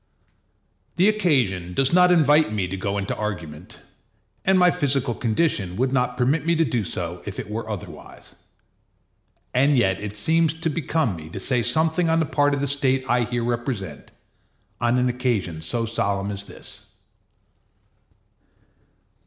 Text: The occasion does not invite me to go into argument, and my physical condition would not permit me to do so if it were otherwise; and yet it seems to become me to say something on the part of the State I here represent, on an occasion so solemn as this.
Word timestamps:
The 0.95 1.07
occasion 1.07 1.75
does 1.75 1.93
not 1.93 2.11
invite 2.11 2.51
me 2.51 2.67
to 2.67 2.75
go 2.75 2.97
into 2.97 3.15
argument, 3.15 3.77
and 4.43 4.57
my 4.57 4.71
physical 4.71 5.13
condition 5.13 5.75
would 5.77 5.93
not 5.93 6.17
permit 6.17 6.43
me 6.43 6.55
to 6.55 6.65
do 6.65 6.83
so 6.83 7.21
if 7.27 7.37
it 7.37 7.51
were 7.51 7.69
otherwise; 7.69 8.33
and 9.53 9.77
yet 9.77 9.99
it 10.01 10.17
seems 10.17 10.55
to 10.55 10.71
become 10.71 11.15
me 11.15 11.29
to 11.29 11.39
say 11.39 11.61
something 11.61 12.09
on 12.09 12.19
the 12.19 12.25
part 12.25 12.55
of 12.55 12.61
the 12.61 12.67
State 12.67 13.05
I 13.07 13.25
here 13.25 13.43
represent, 13.43 14.09
on 14.79 14.97
an 14.97 15.07
occasion 15.07 15.61
so 15.61 15.85
solemn 15.85 16.31
as 16.31 16.45
this. 16.45 16.87